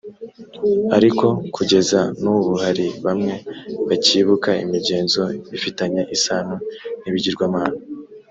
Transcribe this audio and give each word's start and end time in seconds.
ariko 0.97 1.25
kugeza 1.55 1.99
n’ubu 2.21 2.51
hari 2.63 2.87
bamwe 3.05 3.33
bacyibuka 3.87 4.49
imigenzo 4.65 5.23
ifitanye 5.57 6.01
isano 6.15 6.55
n’ibigirwamana 7.01 7.77